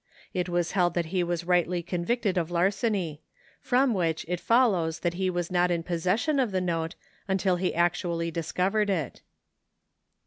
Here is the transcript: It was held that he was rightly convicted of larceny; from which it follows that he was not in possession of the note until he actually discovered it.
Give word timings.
It 0.33 0.49
was 0.49 0.71
held 0.71 0.95
that 0.95 1.05
he 1.13 1.23
was 1.23 1.43
rightly 1.43 1.83
convicted 1.83 2.35
of 2.35 2.49
larceny; 2.49 3.21
from 3.61 3.93
which 3.93 4.25
it 4.27 4.39
follows 4.39 5.01
that 5.01 5.13
he 5.13 5.29
was 5.29 5.51
not 5.51 5.69
in 5.69 5.83
possession 5.83 6.39
of 6.39 6.49
the 6.49 6.59
note 6.59 6.95
until 7.27 7.57
he 7.57 7.75
actually 7.75 8.31
discovered 8.31 8.89
it. 8.89 9.21